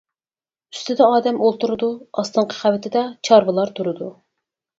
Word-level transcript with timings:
ئۈستىدە 0.75 1.09
ئادەم 1.15 1.37
ئولتۇرىدۇ، 1.47 1.89
ئاستىنقى 2.23 2.57
قەۋىتىدە 2.63 3.05
چارۋىلار 3.31 3.75
تۇرىدۇ. 3.81 4.11